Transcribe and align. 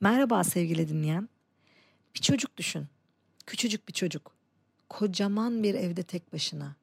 Merhaba 0.00 0.44
sevgili 0.44 0.88
dinleyen. 0.88 1.28
Bir 2.14 2.20
çocuk 2.20 2.56
düşün. 2.56 2.86
Küçücük 3.46 3.88
bir 3.88 3.92
çocuk. 3.92 4.32
Kocaman 4.88 5.62
bir 5.62 5.74
evde 5.74 6.02
tek 6.02 6.32
başına. 6.32 6.76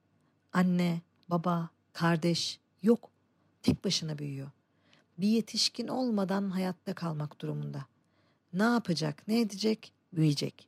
Anne, 0.54 1.02
baba, 1.30 1.70
kardeş 1.94 2.60
yok. 2.84 3.10
Tek 3.62 3.86
başına 3.86 4.18
büyüyor. 4.18 4.52
Bir 5.18 5.28
yetişkin 5.28 5.88
olmadan 5.88 6.50
hayatta 6.50 6.94
kalmak 6.94 7.42
durumunda. 7.42 7.86
Ne 8.54 8.64
yapacak, 8.64 9.28
ne 9.28 9.40
edecek? 9.42 9.94
Büyüyecek. 10.14 10.68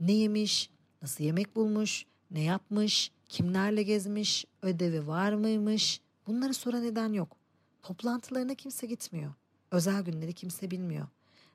Ne 0.00 0.12
yemiş, 0.12 0.70
nasıl 1.02 1.24
yemek 1.24 1.56
bulmuş, 1.56 2.06
ne 2.30 2.42
yapmış, 2.42 3.10
kimlerle 3.28 3.82
gezmiş, 3.82 4.44
ödevi 4.62 5.06
var 5.06 5.32
mıymış? 5.32 6.00
Bunları 6.26 6.54
soran 6.54 6.84
neden 6.84 7.12
yok. 7.12 7.36
Toplantılarına 7.82 8.54
kimse 8.54 8.86
gitmiyor. 8.86 9.32
Özel 9.70 10.02
günleri 10.02 10.32
kimse 10.32 10.70
bilmiyor. 10.70 11.06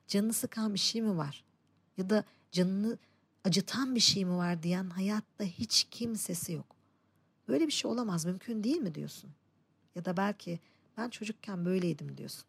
Canını 0.06 0.32
sıkan 0.32 0.74
bir 0.74 0.78
şey 0.78 1.02
mi 1.02 1.16
var? 1.16 1.44
Ya 1.96 2.10
da 2.10 2.24
canını 2.52 2.98
acıtan 3.44 3.94
bir 3.94 4.00
şey 4.00 4.24
mi 4.24 4.36
var 4.36 4.62
diyen 4.62 4.90
hayatta 4.90 5.44
hiç 5.44 5.86
kimsesi 5.90 6.52
yok. 6.52 6.76
Böyle 7.48 7.66
bir 7.66 7.72
şey 7.72 7.90
olamaz 7.90 8.24
mümkün 8.24 8.64
değil 8.64 8.76
mi 8.76 8.94
diyorsun? 8.94 9.30
Ya 9.94 10.04
da 10.04 10.16
belki 10.16 10.60
ben 10.96 11.08
çocukken 11.10 11.64
böyleydim 11.64 12.16
diyorsun. 12.16 12.44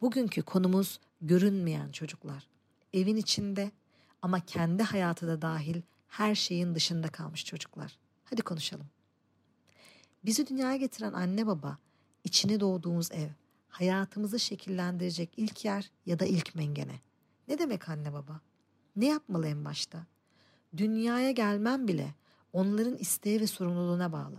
Bugünkü 0.00 0.42
konumuz 0.42 1.00
görünmeyen 1.20 1.92
çocuklar. 1.92 2.48
Evin 2.92 3.16
içinde 3.16 3.70
ama 4.22 4.40
kendi 4.40 4.82
hayatı 4.82 5.26
da 5.26 5.42
dahil 5.42 5.82
her 6.08 6.34
şeyin 6.34 6.74
dışında 6.74 7.08
kalmış 7.08 7.44
çocuklar. 7.44 7.98
Hadi 8.24 8.42
konuşalım. 8.42 8.86
Bizi 10.24 10.46
dünyaya 10.46 10.76
getiren 10.76 11.12
anne 11.12 11.46
baba, 11.46 11.78
içine 12.24 12.60
doğduğumuz 12.60 13.12
ev, 13.12 13.28
hayatımızı 13.74 14.40
şekillendirecek 14.40 15.30
ilk 15.36 15.64
yer 15.64 15.90
ya 16.06 16.18
da 16.18 16.24
ilk 16.24 16.54
mengene. 16.54 17.00
Ne 17.48 17.58
demek 17.58 17.88
anne 17.88 18.12
baba? 18.12 18.40
Ne 18.96 19.06
yapmalı 19.06 19.48
en 19.48 19.64
başta? 19.64 20.06
Dünyaya 20.76 21.30
gelmem 21.30 21.88
bile 21.88 22.14
onların 22.52 22.96
isteği 22.96 23.40
ve 23.40 23.46
sorumluluğuna 23.46 24.12
bağlı. 24.12 24.36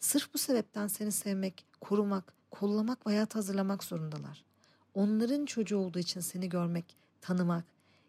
Sırf 0.00 0.34
bu 0.34 0.38
sebepten 0.38 0.86
seni 0.86 1.12
sevmek, 1.12 1.66
korumak, 1.80 2.32
kollamak 2.50 3.06
ve 3.06 3.10
hayat 3.10 3.34
hazırlamak 3.34 3.84
zorundalar. 3.84 4.44
Onların 4.94 5.46
çocuğu 5.46 5.78
olduğu 5.78 5.98
için 5.98 6.20
seni 6.20 6.48
görmek, 6.48 6.96
tanımak, 7.20 7.64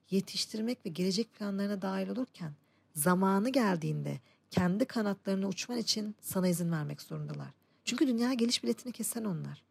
yetiştirmek 0.10 0.86
ve 0.86 0.90
gelecek 0.90 1.34
planlarına 1.34 1.82
dahil 1.82 2.10
olurken 2.10 2.54
zamanı 2.96 3.50
geldiğinde 3.50 4.20
kendi 4.52 4.86
kanatlarına 4.86 5.48
uçman 5.48 5.78
için 5.78 6.16
sana 6.22 6.48
izin 6.48 6.72
vermek 6.72 7.02
zorundalar. 7.02 7.54
Çünkü 7.86 8.08
dünya 8.08 8.34
geliş 8.34 8.64
biletini 8.64 8.92
kesen 8.92 9.26
onlar. 9.26 9.69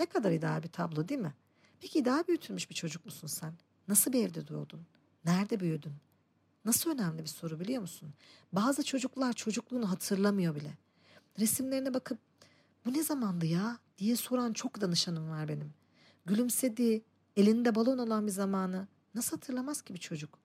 Ne 0.00 0.06
kadar 0.06 0.30
ideal 0.32 0.62
bir 0.62 0.68
tablo 0.68 1.08
değil 1.08 1.20
mi? 1.20 1.34
Peki 1.80 1.98
ideal 1.98 2.24
büyütülmüş 2.28 2.70
bir 2.70 2.74
çocuk 2.74 3.04
musun 3.04 3.26
sen? 3.26 3.54
Nasıl 3.88 4.12
bir 4.12 4.24
evde 4.24 4.48
doğdun? 4.48 4.80
Nerede 5.24 5.60
büyüdün? 5.60 5.92
Nasıl 6.64 6.90
önemli 6.90 7.22
bir 7.22 7.28
soru 7.28 7.60
biliyor 7.60 7.82
musun? 7.82 8.14
Bazı 8.52 8.84
çocuklar 8.84 9.32
çocukluğunu 9.32 9.90
hatırlamıyor 9.90 10.54
bile. 10.54 10.78
Resimlerine 11.38 11.94
bakıp 11.94 12.18
bu 12.86 12.92
ne 12.92 13.02
zamandı 13.02 13.46
ya 13.46 13.78
diye 13.98 14.16
soran 14.16 14.52
çok 14.52 14.80
danışanım 14.80 15.30
var 15.30 15.48
benim. 15.48 15.72
Gülümsediği, 16.26 17.04
elinde 17.36 17.74
balon 17.74 17.98
olan 17.98 18.26
bir 18.26 18.32
zamanı 18.32 18.88
nasıl 19.14 19.36
hatırlamaz 19.36 19.82
ki 19.82 19.94
bir 19.94 19.98
çocuk? 19.98 20.38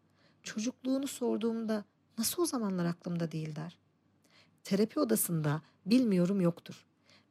Çocukluğunu 0.43 1.07
sorduğumda 1.07 1.85
nasıl 2.17 2.41
o 2.41 2.45
zamanlar 2.45 2.85
aklımda 2.85 3.31
değil 3.31 3.55
der. 3.55 3.77
Terapi 4.63 4.99
odasında 4.99 5.61
bilmiyorum 5.85 6.41
yoktur. 6.41 6.85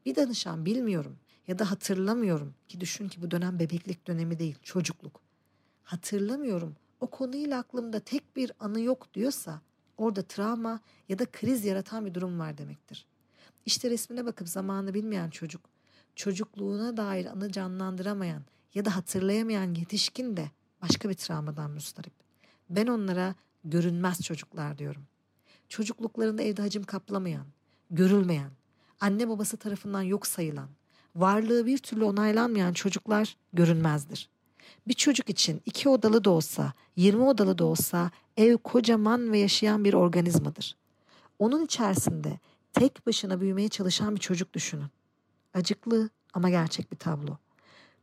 Bir 0.07 0.17
danışan 0.17 0.67
bilmiyorum 0.67 1.19
ya 1.49 1.59
da 1.59 1.71
hatırlamıyorum 1.71 2.55
ki 2.69 2.81
düşün 2.81 3.09
ki 3.09 3.23
bu 3.23 3.31
dönem 3.31 3.59
bebeklik 3.59 4.07
dönemi 4.07 4.39
değil 4.39 4.59
çocukluk. 4.63 5.21
Hatırlamıyorum 5.83 6.77
o 7.01 7.07
konuyla 7.07 7.59
aklımda 7.59 8.01
tek 8.01 8.37
bir 8.37 8.53
anı 8.61 8.81
yok 8.81 9.15
diyorsa 9.15 9.61
orada 9.97 10.23
travma 10.23 10.81
ya 11.09 11.19
da 11.19 11.27
kriz 11.27 11.65
yaratan 11.65 12.07
bir 12.07 12.15
durum 12.15 12.39
var 12.39 12.59
demektir. 12.59 13.07
İşte 13.67 13.91
resmine 13.91 14.25
bakıp 14.25 14.49
zamanı 14.49 14.95
bilmeyen 14.95 15.31
çocuk, 15.31 15.61
çocukluğuna 16.17 16.97
dair 16.97 17.27
anı 17.27 17.53
canlandıramayan 17.53 18.43
ya 18.75 18.85
da 18.85 18.97
hatırlayamayan 18.97 19.75
yetişkin 19.75 20.37
de 20.37 20.51
başka 20.83 21.09
bir 21.09 21.15
travmadan 21.15 21.71
müstarip. 21.71 22.13
Ben 22.71 22.87
onlara 22.87 23.35
görünmez 23.65 24.23
çocuklar 24.23 24.79
diyorum. 24.79 25.03
Çocukluklarında 25.69 26.43
evde 26.43 26.63
hacim 26.63 26.85
kaplamayan, 26.85 27.47
görülmeyen, 27.91 28.51
anne 29.01 29.29
babası 29.29 29.57
tarafından 29.57 30.03
yok 30.03 30.27
sayılan, 30.27 30.69
varlığı 31.17 31.67
bir 31.67 31.79
türlü 31.79 32.05
onaylanmayan 32.05 32.73
çocuklar 32.73 33.37
görünmezdir. 33.53 34.29
Bir 34.89 34.95
çocuk 34.95 35.31
için 35.31 35.63
iki 35.67 35.89
odalı 35.89 36.25
da 36.25 36.31
olsa, 36.31 36.73
yirmi 36.97 37.23
odalı 37.23 37.59
da 37.59 37.65
olsa 37.65 38.11
ev 38.37 38.57
kocaman 38.57 39.33
ve 39.33 39.39
yaşayan 39.39 39.85
bir 39.85 39.95
organizmadır. 39.95 40.77
Onun 41.39 41.65
içerisinde 41.65 42.39
tek 42.73 43.07
başına 43.07 43.41
büyümeye 43.41 43.69
çalışan 43.69 44.15
bir 44.15 44.21
çocuk 44.21 44.53
düşünün. 44.53 44.87
Acıklı 45.55 46.11
ama 46.35 46.51
gerçek 46.51 46.93
bir 46.93 46.97
tablo. 46.97 47.37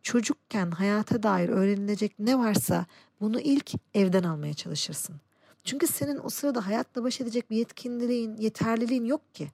Çocukken 0.03 0.71
hayata 0.71 1.23
dair 1.23 1.49
öğrenilecek 1.49 2.19
ne 2.19 2.39
varsa 2.39 2.85
bunu 3.21 3.39
ilk 3.39 3.71
evden 3.93 4.23
almaya 4.23 4.53
çalışırsın. 4.53 5.15
Çünkü 5.63 5.87
senin 5.87 6.19
o 6.23 6.29
sırada 6.29 6.67
hayatla 6.67 7.03
baş 7.03 7.21
edecek 7.21 7.49
bir 7.49 7.57
yetkinliğin, 7.57 8.37
yeterliliğin 8.37 9.05
yok 9.05 9.35
ki. 9.35 9.51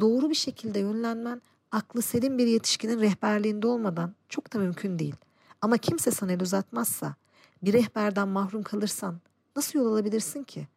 Doğru 0.00 0.30
bir 0.30 0.34
şekilde 0.34 0.78
yönlenmen 0.78 1.42
aklı 1.72 2.02
selim 2.02 2.38
bir 2.38 2.46
yetişkinin 2.46 3.00
rehberliğinde 3.00 3.66
olmadan 3.66 4.14
çok 4.28 4.52
da 4.52 4.58
mümkün 4.58 4.98
değil. 4.98 5.14
Ama 5.60 5.78
kimse 5.78 6.10
sana 6.10 6.32
el 6.32 6.42
uzatmazsa, 6.42 7.14
bir 7.62 7.72
rehberden 7.72 8.28
mahrum 8.28 8.62
kalırsan 8.62 9.20
nasıl 9.56 9.78
yol 9.78 9.92
alabilirsin 9.92 10.42
ki? 10.42 10.68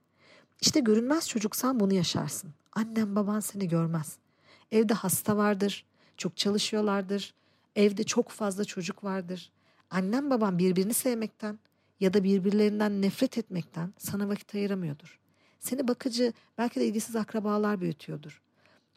İşte 0.61 0.79
görünmez 0.79 1.29
çocuksan 1.29 1.79
bunu 1.79 1.93
yaşarsın. 1.93 2.53
Annen 2.73 3.15
baban 3.15 3.39
seni 3.39 3.67
görmez. 3.67 4.17
Evde 4.71 4.93
hasta 4.93 5.37
vardır, 5.37 5.85
çok 6.17 6.37
çalışıyorlardır. 6.37 7.33
Evde 7.75 8.03
çok 8.03 8.29
fazla 8.29 8.65
çocuk 8.65 9.03
vardır. 9.03 9.51
Annen 9.89 10.29
baban 10.29 10.59
birbirini 10.59 10.93
sevmekten 10.93 11.59
ya 11.99 12.13
da 12.13 12.23
birbirlerinden 12.23 13.01
nefret 13.01 13.37
etmekten 13.37 13.93
sana 13.97 14.29
vakit 14.29 14.55
ayıramıyordur. 14.55 15.19
Seni 15.59 15.87
bakıcı 15.87 16.33
belki 16.57 16.79
de 16.79 16.85
ilgisiz 16.85 17.15
akrabalar 17.15 17.81
büyütüyordur. 17.81 18.41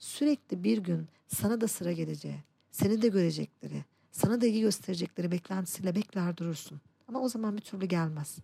Sürekli 0.05 0.65
bir 0.65 0.79
gün 0.79 1.09
sana 1.29 1.61
da 1.61 1.69
sıra 1.69 1.93
geleceği, 1.93 2.43
seni 2.71 3.03
de 3.03 3.09
görecekleri, 3.09 3.85
sana 4.13 4.41
da 4.41 4.47
ilgi 4.47 4.61
gösterecekleri 4.61 5.31
beklentisiyle 5.31 5.95
bekler 5.95 6.37
durursun. 6.37 6.81
Ama 7.09 7.21
o 7.21 7.29
zaman 7.29 7.57
bir 7.57 7.63
türlü 7.63 7.87
gelmez. 7.87 8.39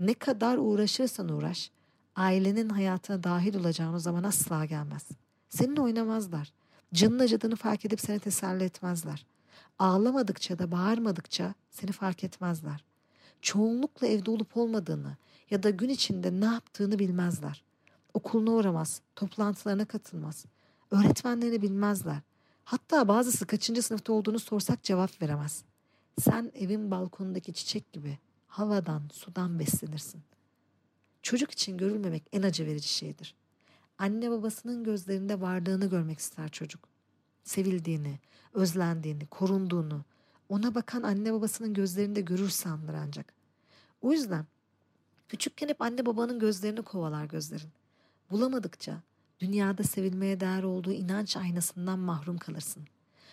Ne 0.00 0.14
kadar 0.14 0.58
uğraşırsan 0.58 1.28
uğraş, 1.28 1.70
ailenin 2.16 2.68
hayatına 2.68 3.22
dahil 3.22 3.54
olacağın 3.54 3.94
o 3.94 3.98
zaman 3.98 4.24
asla 4.24 4.64
gelmez. 4.64 5.08
Seninle 5.48 5.80
oynamazlar. 5.80 6.52
Canın 6.94 7.18
acıdığını 7.18 7.56
fark 7.56 7.84
edip 7.84 8.00
seni 8.00 8.18
teselli 8.18 8.64
etmezler. 8.64 9.26
Ağlamadıkça 9.78 10.58
da 10.58 10.72
bağırmadıkça 10.72 11.54
seni 11.70 11.92
fark 11.92 12.24
etmezler. 12.24 12.84
Çoğunlukla 13.42 14.06
evde 14.06 14.30
olup 14.30 14.56
olmadığını 14.56 15.16
ya 15.50 15.62
da 15.62 15.70
gün 15.70 15.88
içinde 15.88 16.40
ne 16.40 16.44
yaptığını 16.44 16.98
bilmezler. 16.98 17.64
Okuluna 18.14 18.50
uğramaz, 18.50 19.00
toplantılarına 19.16 19.84
katılmaz. 19.84 20.44
Öğretmenlerini 20.90 21.62
bilmezler. 21.62 22.18
Hatta 22.64 23.08
bazısı 23.08 23.46
kaçıncı 23.46 23.82
sınıfta 23.82 24.12
olduğunu 24.12 24.38
sorsak 24.38 24.82
cevap 24.82 25.22
veremez. 25.22 25.64
Sen 26.20 26.52
evin 26.54 26.90
balkonundaki 26.90 27.52
çiçek 27.52 27.92
gibi 27.92 28.18
havadan, 28.46 29.02
sudan 29.12 29.58
beslenirsin. 29.58 30.22
Çocuk 31.22 31.50
için 31.50 31.78
görülmemek 31.78 32.22
en 32.32 32.42
acı 32.42 32.66
verici 32.66 32.88
şeydir. 32.88 33.34
Anne 33.98 34.30
babasının 34.30 34.84
gözlerinde 34.84 35.40
varlığını 35.40 35.90
görmek 35.90 36.18
ister 36.18 36.48
çocuk. 36.48 36.88
Sevildiğini, 37.44 38.18
özlendiğini, 38.52 39.26
korunduğunu, 39.26 40.04
ona 40.48 40.74
bakan 40.74 41.02
anne 41.02 41.32
babasının 41.32 41.74
gözlerinde 41.74 42.20
görür 42.20 42.48
sanılır 42.48 42.94
ancak. 42.94 43.32
O 44.00 44.12
yüzden 44.12 44.46
küçükken 45.28 45.68
hep 45.68 45.82
anne 45.82 46.06
babanın 46.06 46.38
gözlerini 46.38 46.82
kovalar 46.82 47.24
gözlerin. 47.24 47.70
Bulamadıkça 48.30 49.02
dünyada 49.40 49.82
sevilmeye 49.82 50.40
değer 50.40 50.62
olduğu 50.62 50.92
inanç 50.92 51.36
aynasından 51.36 51.98
mahrum 51.98 52.38
kalırsın. 52.38 52.84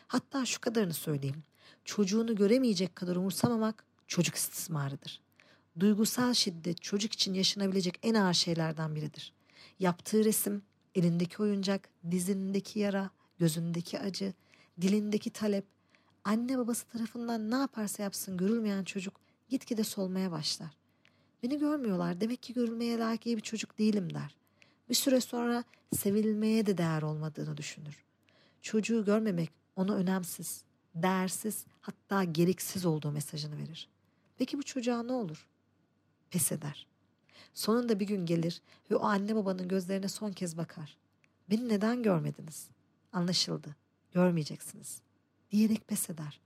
Hatta 0.07 0.45
şu 0.45 0.61
kadarını 0.61 0.93
söyleyeyim. 0.93 1.43
Çocuğunu 1.85 2.35
göremeyecek 2.35 2.95
kadar 2.95 3.15
umursamamak 3.15 3.85
çocuk 4.07 4.35
istismarıdır. 4.35 5.21
Duygusal 5.79 6.33
şiddet 6.33 6.81
çocuk 6.81 7.13
için 7.13 7.33
yaşanabilecek 7.33 7.99
en 8.03 8.13
ağır 8.13 8.33
şeylerden 8.33 8.95
biridir. 8.95 9.33
Yaptığı 9.79 10.25
resim, 10.25 10.61
elindeki 10.95 11.41
oyuncak, 11.41 11.89
dizindeki 12.11 12.79
yara, 12.79 13.09
gözündeki 13.39 13.99
acı, 13.99 14.33
dilindeki 14.81 15.29
talep, 15.29 15.65
anne 16.23 16.57
babası 16.57 16.87
tarafından 16.87 17.51
ne 17.51 17.55
yaparsa 17.55 18.03
yapsın 18.03 18.37
görülmeyen 18.37 18.83
çocuk 18.83 19.13
gitgide 19.49 19.83
solmaya 19.83 20.31
başlar. 20.31 20.69
Beni 21.43 21.59
görmüyorlar 21.59 22.21
demek 22.21 22.43
ki 22.43 22.53
görülmeye 22.53 22.97
layık 22.97 23.27
iyi 23.27 23.37
bir 23.37 23.41
çocuk 23.41 23.79
değilim 23.79 24.13
der. 24.13 24.40
Bir 24.91 24.95
süre 24.95 25.21
sonra 25.21 25.63
sevilmeye 25.95 26.65
de 26.65 26.77
değer 26.77 27.01
olmadığını 27.01 27.57
düşünür. 27.57 28.03
Çocuğu 28.61 29.05
görmemek 29.05 29.51
ona 29.75 29.95
önemsiz, 29.95 30.63
değersiz 30.95 31.65
hatta 31.81 32.23
gereksiz 32.23 32.85
olduğu 32.85 33.11
mesajını 33.11 33.57
verir. 33.57 33.89
Peki 34.37 34.57
bu 34.57 34.63
çocuğa 34.63 35.03
ne 35.03 35.11
olur? 35.11 35.47
pes 36.29 36.51
eder. 36.51 36.87
Sonunda 37.53 37.99
bir 37.99 38.07
gün 38.07 38.25
gelir 38.25 38.61
ve 38.91 38.95
o 38.95 39.05
anne 39.05 39.35
babanın 39.35 39.67
gözlerine 39.67 40.07
son 40.07 40.31
kez 40.31 40.57
bakar. 40.57 40.97
Beni 41.49 41.69
neden 41.69 42.03
görmediniz? 42.03 42.67
Anlaşıldı. 43.13 43.75
Görmeyeceksiniz. 44.13 45.01
Diyerek 45.51 45.87
pes 45.87 46.09
eder. 46.09 46.41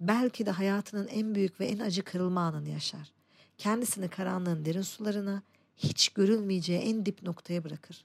Belki 0.00 0.46
de 0.46 0.50
hayatının 0.50 1.06
en 1.06 1.34
büyük 1.34 1.60
ve 1.60 1.66
en 1.66 1.78
acı 1.78 2.04
kırılma 2.04 2.40
anını 2.40 2.68
yaşar. 2.68 3.12
Kendisini 3.58 4.08
karanlığın 4.08 4.64
derin 4.64 4.82
sularına, 4.82 5.42
hiç 5.76 6.08
görülmeyeceği 6.08 6.78
en 6.78 7.06
dip 7.06 7.22
noktaya 7.22 7.64
bırakır. 7.64 8.04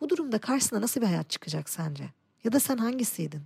Bu 0.00 0.08
durumda 0.08 0.38
karşısına 0.38 0.80
nasıl 0.80 1.00
bir 1.00 1.06
hayat 1.06 1.30
çıkacak 1.30 1.68
sence? 1.68 2.04
Ya 2.44 2.52
da 2.52 2.60
sen 2.60 2.76
hangisiydin? 2.76 3.42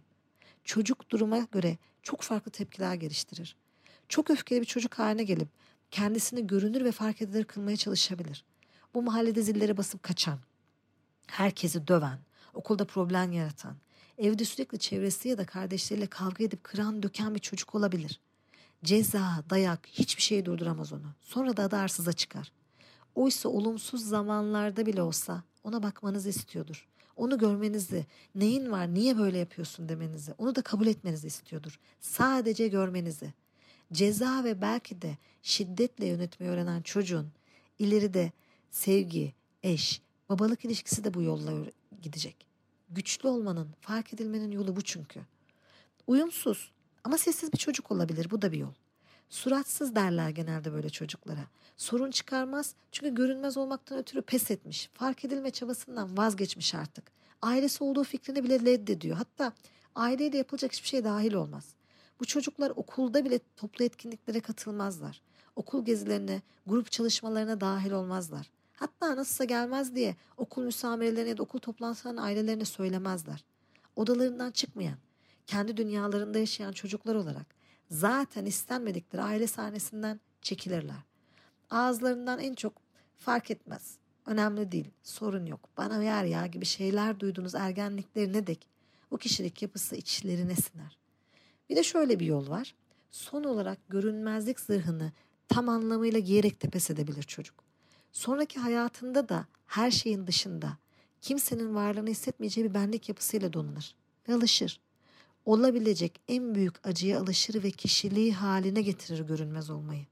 Çocuk 0.65 1.11
duruma 1.11 1.39
göre 1.39 1.79
çok 2.03 2.23
farklı 2.23 2.51
tepkiler 2.51 2.95
geliştirir. 2.95 3.57
Çok 4.09 4.31
öfkeli 4.31 4.61
bir 4.61 4.67
çocuk 4.67 4.99
haline 4.99 5.25
gelip 5.25 5.49
kendisini 5.91 6.47
görünür 6.47 6.85
ve 6.85 6.93
fark 6.93 7.23
edilir 7.23 7.45
kılmaya 7.45 7.77
çalışabilir. 7.77 8.45
Bu 8.95 9.03
mahallede 9.03 9.43
zilleri 9.43 9.77
basıp 9.77 10.03
kaçan, 10.03 10.39
herkesi 11.27 11.89
döven, 11.89 12.19
okulda 12.55 12.85
problem 12.87 13.33
yaratan, 13.33 13.77
evde 14.19 14.45
sürekli 14.45 14.79
çevresi 14.79 15.29
ya 15.29 15.39
da 15.39 15.47
kardeşleriyle 15.47 16.07
kavga 16.07 16.45
edip 16.45 16.65
kıran 16.65 17.03
döken 17.03 17.35
bir 17.35 17.41
çocuk 17.41 17.75
olabilir. 17.75 18.21
Ceza, 18.85 19.45
dayak 19.51 19.87
hiçbir 19.87 20.23
şey 20.23 20.45
durduramaz 20.45 20.93
onu. 20.93 21.15
Sonra 21.21 21.57
da 21.57 21.63
adı 21.63 21.77
arsıza 21.77 22.13
çıkar. 22.13 22.53
Oysa 23.19 23.49
olumsuz 23.49 24.09
zamanlarda 24.09 24.87
bile 24.87 25.03
olsa 25.03 25.43
ona 25.65 25.83
bakmanızı 25.83 26.29
istiyordur. 26.29 26.89
Onu 27.17 27.39
görmenizi, 27.39 28.07
neyin 28.35 28.71
var, 28.71 28.95
niye 28.95 29.19
böyle 29.19 29.39
yapıyorsun 29.39 29.89
demenizi, 29.89 30.33
onu 30.39 30.55
da 30.55 30.63
kabul 30.63 30.87
etmenizi 30.87 31.27
istiyordur. 31.27 31.79
Sadece 32.01 32.69
görmenizi. 32.69 33.33
Ceza 33.93 34.45
ve 34.45 34.61
belki 34.61 35.03
de 35.03 35.17
şiddetle 35.43 36.07
yönetmeyi 36.07 36.53
öğrenen 36.53 36.83
çocuğun 36.83 37.29
ileride 37.79 38.33
sevgi, 38.71 39.35
eş, 39.63 40.03
babalık 40.29 40.65
ilişkisi 40.65 41.05
de 41.05 41.15
bu 41.15 41.23
yolla 41.23 41.53
gidecek. 42.03 42.47
Güçlü 42.91 43.29
olmanın, 43.29 43.69
fark 43.81 44.15
edilmenin 44.15 44.51
yolu 44.51 44.77
bu 44.77 44.83
çünkü. 44.83 45.21
Uyumsuz 46.07 46.73
ama 47.05 47.19
sessiz 47.19 47.53
bir 47.53 47.59
çocuk 47.59 47.91
olabilir. 47.91 48.31
Bu 48.31 48.43
da 48.43 48.53
bir 48.53 48.59
yol. 48.59 48.73
Suratsız 49.31 49.95
derler 49.95 50.29
genelde 50.29 50.73
böyle 50.73 50.91
çocuklara. 50.91 51.45
Sorun 51.77 52.11
çıkarmaz 52.11 52.75
çünkü 52.93 53.15
görünmez 53.15 53.57
olmaktan 53.57 53.99
ötürü 53.99 54.23
pes 54.23 54.51
etmiş. 54.51 54.91
Fark 54.95 55.25
edilme 55.25 55.51
çabasından 55.51 56.17
vazgeçmiş 56.17 56.75
artık. 56.75 57.05
Ailesi 57.43 57.85
olduğu 57.85 58.05
fikrini 58.05 58.45
bile 58.45 58.61
reddediyor. 58.61 59.17
Hatta 59.17 59.53
aileyle 59.95 60.37
yapılacak 60.37 60.73
hiçbir 60.73 60.89
şey 60.89 61.05
dahil 61.05 61.33
olmaz. 61.33 61.75
Bu 62.21 62.25
çocuklar 62.25 62.73
okulda 62.77 63.25
bile 63.25 63.41
toplu 63.57 63.85
etkinliklere 63.85 64.41
katılmazlar. 64.41 65.23
Okul 65.57 65.85
gezilerine, 65.85 66.43
grup 66.67 66.91
çalışmalarına 66.91 67.61
dahil 67.61 67.91
olmazlar. 67.91 68.51
Hatta 68.75 69.17
nasılsa 69.17 69.45
gelmez 69.45 69.95
diye 69.95 70.17
okul 70.37 70.63
müsamerelerine 70.63 71.29
ya 71.29 71.37
da 71.37 71.43
okul 71.43 71.59
toplantılarına 71.59 72.23
ailelerine 72.23 72.65
söylemezler. 72.65 73.45
Odalarından 73.97 74.51
çıkmayan, 74.51 74.99
kendi 75.47 75.77
dünyalarında 75.77 76.39
yaşayan 76.39 76.73
çocuklar 76.73 77.15
olarak 77.15 77.58
zaten 77.91 78.45
istenmedikleri 78.47 79.23
aile 79.23 79.47
sahnesinden 79.47 80.21
çekilirler. 80.43 80.97
Ağızlarından 81.71 82.39
en 82.39 82.55
çok 82.55 82.73
fark 83.17 83.51
etmez. 83.51 83.99
Önemli 84.27 84.73
değil, 84.73 84.91
sorun 85.03 85.47
yok, 85.47 85.69
bana 85.77 86.03
yer 86.03 86.25
ya 86.25 86.47
gibi 86.47 86.65
şeyler 86.65 87.21
duyduğunuz 87.21 87.55
ergenliklerine 87.55 88.47
dek 88.47 88.67
bu 89.11 89.19
kişilik 89.19 89.63
yapısı 89.63 89.97
içlerine 89.97 90.57
siner. 90.57 90.99
Bir 91.71 91.77
de 91.77 91.83
şöyle 91.83 92.21
bir 92.21 92.27
yol 92.27 92.49
var. 92.49 92.75
Son 93.11 93.45
olarak 93.45 93.79
görünmezlik 93.89 94.61
zırhını 94.61 95.13
tam 95.49 95.69
anlamıyla 95.69 96.19
giyerek 96.19 96.63
de 96.63 96.69
pes 96.69 96.91
edebilir 96.91 97.23
çocuk. 97.23 97.65
Sonraki 98.13 98.61
hayatında 98.61 99.29
da 99.29 99.47
her 99.67 99.91
şeyin 99.91 100.27
dışında 100.27 100.79
kimsenin 101.21 101.75
varlığını 101.75 102.11
hissetmeyeceği 102.11 102.69
bir 102.69 102.75
benlik 102.75 103.09
yapısıyla 103.09 103.53
donanır 103.53 103.95
ve 104.29 104.35
alışır. 104.35 104.81
Olabilecek 105.49 106.21
en 106.29 106.55
büyük 106.55 106.87
acıya 106.87 107.21
alışır 107.21 107.63
ve 107.63 107.71
kişiliği 107.71 108.35
haline 108.35 108.83
getirir 108.83 109.21
görünmez 109.21 109.71
olmayı. 109.71 110.07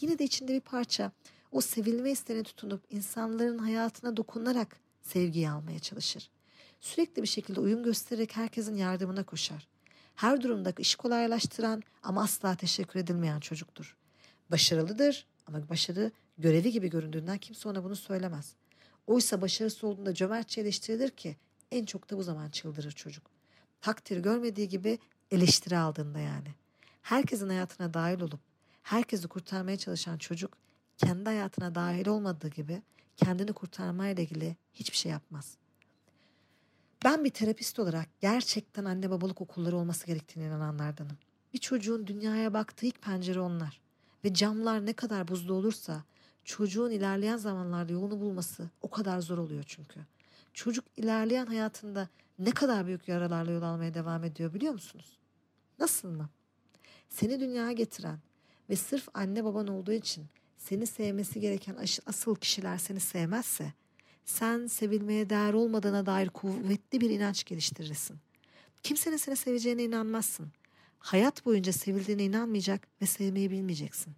Yine 0.00 0.18
de 0.18 0.24
içinde 0.24 0.54
bir 0.54 0.60
parça 0.60 1.12
o 1.52 1.60
sevilme 1.60 2.10
isteğine 2.10 2.42
tutunup 2.42 2.82
insanların 2.90 3.58
hayatına 3.58 4.16
dokunarak 4.16 4.76
sevgiyi 5.02 5.50
almaya 5.50 5.78
çalışır. 5.78 6.30
Sürekli 6.80 7.22
bir 7.22 7.28
şekilde 7.28 7.60
uyum 7.60 7.82
göstererek 7.82 8.36
herkesin 8.36 8.76
yardımına 8.76 9.24
koşar. 9.24 9.68
Her 10.14 10.42
durumda 10.42 10.72
iş 10.78 10.94
kolaylaştıran 10.94 11.82
ama 12.02 12.22
asla 12.22 12.54
teşekkür 12.54 13.00
edilmeyen 13.00 13.40
çocuktur. 13.40 13.96
Başarılıdır 14.50 15.26
ama 15.46 15.68
başarı 15.68 16.10
görevi 16.38 16.72
gibi 16.72 16.90
göründüğünden 16.90 17.38
kimse 17.38 17.68
ona 17.68 17.84
bunu 17.84 17.96
söylemez. 17.96 18.54
Oysa 19.06 19.40
başarısı 19.40 19.86
olduğunda 19.86 20.14
cömertçe 20.14 20.60
eleştirilir 20.60 21.10
ki 21.10 21.36
en 21.70 21.84
çok 21.84 22.10
da 22.10 22.18
bu 22.18 22.22
zaman 22.22 22.50
çıldırır 22.50 22.92
çocuk. 22.92 23.33
Takdir 23.84 24.18
görmediği 24.18 24.68
gibi 24.68 24.98
eleştiri 25.30 25.78
aldığında 25.78 26.18
yani. 26.18 26.48
Herkesin 27.02 27.48
hayatına 27.48 27.94
dahil 27.94 28.20
olup 28.20 28.40
herkesi 28.82 29.28
kurtarmaya 29.28 29.76
çalışan 29.76 30.18
çocuk 30.18 30.56
kendi 30.98 31.24
hayatına 31.24 31.74
dahil 31.74 32.08
olmadığı 32.08 32.48
gibi 32.48 32.82
kendini 33.16 33.52
kurtarmayla 33.52 34.22
ilgili 34.22 34.56
hiçbir 34.72 34.96
şey 34.96 35.12
yapmaz. 35.12 35.56
Ben 37.04 37.24
bir 37.24 37.30
terapist 37.30 37.78
olarak 37.78 38.08
gerçekten 38.20 38.84
anne 38.84 39.10
babalık 39.10 39.40
okulları 39.40 39.76
olması 39.76 40.06
gerektiğine 40.06 40.48
inananlardanım. 40.48 41.18
Bir 41.54 41.58
çocuğun 41.58 42.06
dünyaya 42.06 42.54
baktığı 42.54 42.86
ilk 42.86 43.02
pencere 43.02 43.40
onlar 43.40 43.80
ve 44.24 44.34
camlar 44.34 44.86
ne 44.86 44.92
kadar 44.92 45.28
buzlu 45.28 45.54
olursa 45.54 46.04
çocuğun 46.44 46.90
ilerleyen 46.90 47.36
zamanlarda 47.36 47.92
yolunu 47.92 48.20
bulması 48.20 48.70
o 48.82 48.90
kadar 48.90 49.20
zor 49.20 49.38
oluyor 49.38 49.64
çünkü. 49.66 50.00
Çocuk 50.54 50.84
ilerleyen 50.96 51.46
hayatında 51.46 52.08
ne 52.38 52.50
kadar 52.50 52.86
büyük 52.86 53.08
yaralarla 53.08 53.52
yol 53.52 53.62
almaya 53.62 53.94
devam 53.94 54.24
ediyor 54.24 54.54
biliyor 54.54 54.72
musunuz? 54.72 55.18
Nasıl 55.78 56.08
mı? 56.08 56.28
Seni 57.08 57.40
dünyaya 57.40 57.72
getiren 57.72 58.18
ve 58.70 58.76
sırf 58.76 59.08
anne 59.14 59.44
baban 59.44 59.66
olduğu 59.66 59.92
için 59.92 60.26
seni 60.58 60.86
sevmesi 60.86 61.40
gereken 61.40 61.76
asıl 62.06 62.34
kişiler 62.34 62.78
seni 62.78 63.00
sevmezse 63.00 63.72
sen 64.24 64.66
sevilmeye 64.66 65.30
değer 65.30 65.52
olmadığına 65.52 66.06
dair 66.06 66.28
kuvvetli 66.28 67.00
bir 67.00 67.10
inanç 67.10 67.44
geliştirirsin. 67.44 68.16
Kimsenin 68.82 69.16
seni 69.16 69.36
seveceğine 69.36 69.84
inanmazsın. 69.84 70.52
Hayat 70.98 71.44
boyunca 71.46 71.72
sevildiğine 71.72 72.24
inanmayacak 72.24 72.88
ve 73.02 73.06
sevmeyi 73.06 73.50
bilmeyeceksin. 73.50 74.12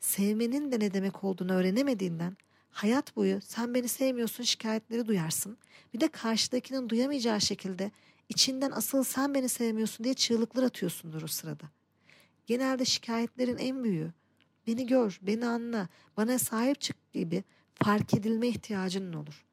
Sevmenin 0.00 0.72
de 0.72 0.80
ne 0.80 0.94
demek 0.94 1.24
olduğunu 1.24 1.52
öğrenemediğinden 1.52 2.36
hayat 2.70 3.16
boyu 3.16 3.40
sen 3.40 3.74
beni 3.74 3.88
sevmiyorsun 3.88 4.44
şikayetleri 4.44 5.06
duyarsın. 5.06 5.58
Bir 5.94 6.00
de 6.00 6.08
karşıdakinin 6.08 6.88
duyamayacağı 6.88 7.40
şekilde 7.40 7.90
içinden 8.28 8.70
asıl 8.70 9.04
sen 9.04 9.34
beni 9.34 9.48
sevmiyorsun 9.48 10.04
diye 10.04 10.14
çığlıklar 10.14 10.62
atıyorsundur 10.62 11.22
o 11.22 11.26
sırada. 11.26 11.64
Genelde 12.46 12.84
şikayetlerin 12.84 13.56
en 13.56 13.84
büyüğü 13.84 14.12
beni 14.66 14.86
gör, 14.86 15.18
beni 15.22 15.46
anla, 15.46 15.88
bana 16.16 16.38
sahip 16.38 16.80
çık 16.80 17.12
gibi 17.12 17.44
fark 17.74 18.14
edilme 18.14 18.48
ihtiyacının 18.48 19.12
olur. 19.12 19.44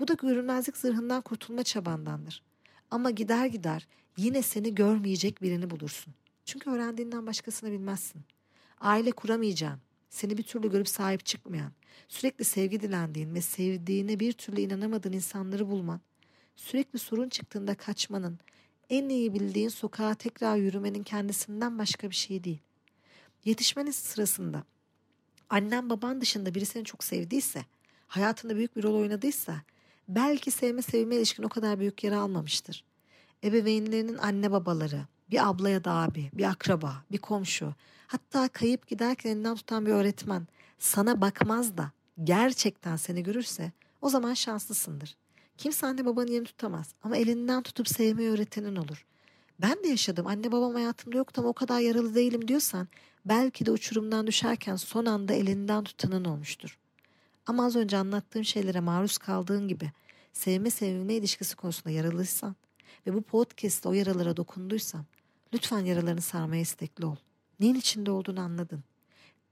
Bu 0.00 0.08
da 0.08 0.14
görünmezlik 0.14 0.76
zırhından 0.76 1.22
kurtulma 1.22 1.62
çabandandır. 1.62 2.42
Ama 2.90 3.10
gider 3.10 3.46
gider 3.46 3.88
yine 4.16 4.42
seni 4.42 4.74
görmeyecek 4.74 5.42
birini 5.42 5.70
bulursun. 5.70 6.14
Çünkü 6.44 6.70
öğrendiğinden 6.70 7.26
başkasını 7.26 7.72
bilmezsin. 7.72 8.22
Aile 8.80 9.10
kuramayacağın, 9.10 9.80
seni 10.10 10.38
bir 10.38 10.42
türlü 10.42 10.70
görüp 10.70 10.88
sahip 10.88 11.26
çıkmayan, 11.26 11.72
sürekli 12.08 12.44
sevgi 12.44 12.80
dilendiğin 12.80 13.34
ve 13.34 13.40
sevdiğine 13.40 14.20
bir 14.20 14.32
türlü 14.32 14.60
inanamadığın 14.60 15.12
insanları 15.12 15.70
bulman, 15.70 16.00
sürekli 16.56 16.98
sorun 16.98 17.28
çıktığında 17.28 17.74
kaçmanın, 17.74 18.38
en 18.90 19.08
iyi 19.08 19.34
bildiğin 19.34 19.68
sokağa 19.68 20.14
tekrar 20.14 20.56
yürümenin 20.56 21.02
kendisinden 21.02 21.78
başka 21.78 22.10
bir 22.10 22.14
şey 22.14 22.44
değil. 22.44 22.58
Yetişmenin 23.44 23.90
sırasında 23.90 24.64
annen 25.50 25.90
baban 25.90 26.20
dışında 26.20 26.54
biri 26.54 26.66
seni 26.66 26.84
çok 26.84 27.04
sevdiyse, 27.04 27.64
hayatında 28.06 28.56
büyük 28.56 28.76
bir 28.76 28.82
rol 28.82 28.94
oynadıysa, 28.94 29.62
belki 30.08 30.50
sevme 30.50 30.82
sevme 30.82 31.16
ilişkin 31.16 31.42
o 31.42 31.48
kadar 31.48 31.78
büyük 31.78 32.04
yere 32.04 32.16
almamıştır. 32.16 32.84
Ebeveynlerinin 33.44 34.18
anne 34.18 34.50
babaları, 34.50 35.06
bir 35.30 35.48
abla 35.48 35.68
ya 35.68 35.84
da 35.84 35.92
abi, 35.92 36.30
bir 36.32 36.44
akraba, 36.44 37.04
bir 37.12 37.18
komşu, 37.18 37.74
hatta 38.06 38.48
kayıp 38.48 38.86
giderken 38.86 39.30
elinden 39.30 39.54
tutan 39.54 39.86
bir 39.86 39.90
öğretmen 39.90 40.46
sana 40.78 41.20
bakmaz 41.20 41.76
da 41.76 41.90
gerçekten 42.24 42.96
seni 42.96 43.22
görürse 43.22 43.72
o 44.02 44.08
zaman 44.08 44.34
şanslısındır. 44.34 45.16
Kimse 45.56 45.86
anne 45.86 46.06
babanın 46.06 46.30
yerini 46.30 46.46
tutamaz 46.46 46.94
ama 47.02 47.16
elinden 47.16 47.62
tutup 47.62 47.88
sevmeyi 47.88 48.30
öğretenin 48.30 48.76
olur. 48.76 49.06
Ben 49.60 49.84
de 49.84 49.88
yaşadım 49.88 50.26
anne 50.26 50.52
babam 50.52 50.74
hayatımda 50.74 51.16
yoktu 51.16 51.40
ama 51.40 51.48
o 51.48 51.52
kadar 51.52 51.80
yaralı 51.80 52.14
değilim 52.14 52.48
diyorsan 52.48 52.88
belki 53.24 53.66
de 53.66 53.70
uçurumdan 53.70 54.26
düşerken 54.26 54.76
son 54.76 55.06
anda 55.06 55.32
elinden 55.32 55.84
tutanın 55.84 56.24
olmuştur. 56.24 56.78
Ama 57.46 57.64
az 57.66 57.76
önce 57.76 57.96
anlattığım 57.96 58.44
şeylere 58.44 58.80
maruz 58.80 59.18
kaldığın 59.18 59.68
gibi 59.68 59.92
sevme 60.32 60.70
sevilme 60.70 61.14
ilişkisi 61.14 61.56
konusunda 61.56 61.90
yaralıysan 61.90 62.56
ve 63.06 63.14
bu 63.14 63.22
podcast'te 63.22 63.88
o 63.88 63.92
yaralara 63.92 64.36
dokunduysan 64.36 65.04
lütfen 65.54 65.84
yaralarını 65.84 66.20
sarmaya 66.20 66.62
istekli 66.62 67.06
ol. 67.06 67.16
Neyin 67.60 67.74
içinde 67.74 68.10
olduğunu 68.10 68.40
anladın. 68.40 68.84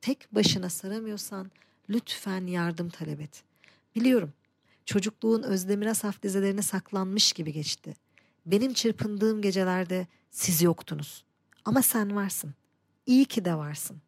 Tek 0.01 0.35
başına 0.35 0.71
saramıyorsan 0.71 1.51
Lütfen 1.89 2.47
yardım 2.47 2.89
talep 2.89 3.21
et. 3.21 3.45
Biliyorum 3.95 4.33
çocukluğun 4.85 5.43
Özdemir 5.43 5.87
Asaf 5.87 6.23
dizelerine 6.23 6.63
saklanmış 6.63 7.33
gibi 7.33 7.53
geçti. 7.53 7.95
Benim 8.47 8.73
çırpındığım 8.73 9.43
gecelerde 9.43 10.07
siz 10.31 10.63
yoktunuz. 10.63 11.25
Ama 11.65 11.83
sen 11.83 12.17
varsın. 12.17 12.55
İyi 13.07 13.25
ki 13.25 13.45
de 13.45 13.55
varsın. 13.55 14.03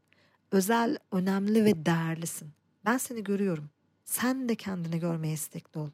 Özel, 0.52 0.98
önemli 1.12 1.64
ve 1.64 1.86
değerlisin. 1.86 2.50
Ben 2.84 2.98
seni 2.98 3.24
görüyorum. 3.24 3.70
Sen 4.04 4.48
de 4.48 4.54
kendini 4.54 5.00
görmeye 5.00 5.34
istekli 5.34 5.78
ol. 5.78 5.90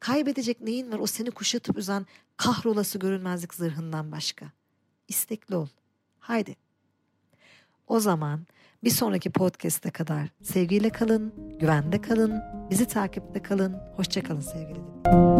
Kaybedecek 0.00 0.60
neyin 0.60 0.92
var 0.92 0.98
o 0.98 1.06
seni 1.06 1.30
kuşatıp 1.30 1.78
üzen 1.78 2.06
kahrolası 2.36 2.98
görünmezlik 2.98 3.54
zırhından 3.54 4.12
başka. 4.12 4.46
İstekli 5.08 5.56
ol. 5.56 5.66
Haydi. 6.18 6.56
O 7.86 8.00
zaman 8.00 8.46
bir 8.84 8.90
sonraki 8.90 9.30
podcast'e 9.30 9.90
kadar 9.90 10.28
sevgiyle 10.42 10.90
kalın, 10.90 11.34
güvende 11.60 12.00
kalın, 12.00 12.42
bizi 12.70 12.88
takipte 12.88 13.42
kalın. 13.42 13.76
Hoşçakalın 13.96 14.40
sevgili 14.40 14.74
dinleyiciler. 14.74 15.33